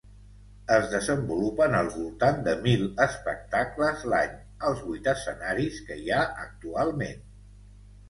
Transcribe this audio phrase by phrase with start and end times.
[0.77, 4.35] Es desenvolupen al voltant de mil espectacles l'any
[4.73, 7.27] als vuit escenaris que hi ha actualment.